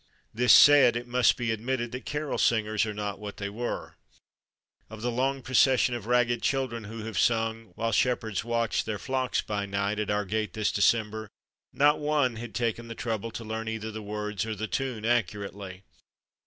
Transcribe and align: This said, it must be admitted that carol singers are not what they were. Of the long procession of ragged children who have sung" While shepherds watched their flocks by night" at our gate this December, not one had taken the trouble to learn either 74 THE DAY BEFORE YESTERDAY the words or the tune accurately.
This 0.33 0.51
said, 0.51 0.95
it 0.95 1.05
must 1.07 1.37
be 1.37 1.51
admitted 1.51 1.91
that 1.91 2.07
carol 2.07 2.39
singers 2.39 2.87
are 2.87 2.93
not 2.95 3.19
what 3.19 3.37
they 3.37 3.51
were. 3.51 3.97
Of 4.89 5.03
the 5.03 5.11
long 5.11 5.43
procession 5.43 5.93
of 5.93 6.07
ragged 6.07 6.41
children 6.41 6.85
who 6.85 7.03
have 7.03 7.19
sung" 7.19 7.65
While 7.75 7.91
shepherds 7.91 8.43
watched 8.43 8.87
their 8.87 8.97
flocks 8.97 9.41
by 9.41 9.67
night" 9.67 9.99
at 9.99 10.09
our 10.09 10.25
gate 10.25 10.53
this 10.53 10.71
December, 10.71 11.29
not 11.71 11.99
one 11.99 12.37
had 12.37 12.55
taken 12.55 12.87
the 12.87 12.95
trouble 12.95 13.29
to 13.29 13.43
learn 13.43 13.67
either 13.67 13.89
74 13.89 13.91
THE 13.91 13.91
DAY 13.91 13.99
BEFORE 14.03 14.29
YESTERDAY 14.31 14.43
the 14.43 14.45
words 14.45 14.45
or 14.47 14.55
the 14.59 14.67
tune 14.71 15.05
accurately. 15.05 15.83